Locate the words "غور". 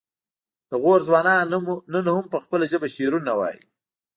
0.81-0.99